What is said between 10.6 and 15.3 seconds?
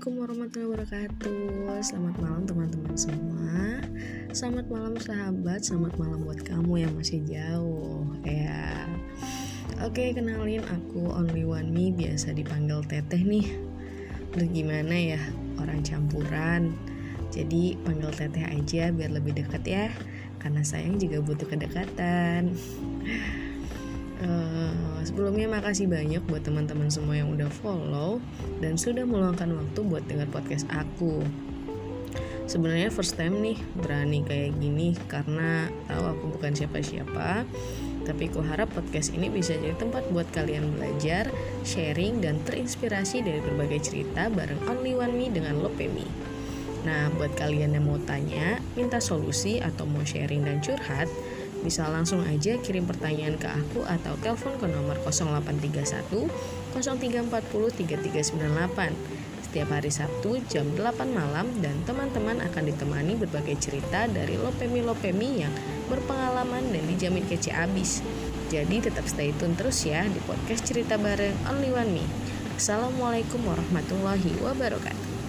aku Only One Me Biasa dipanggil Teteh nih. Udah gimana ya?